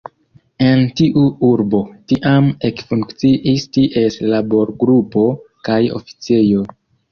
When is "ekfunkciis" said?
2.71-3.67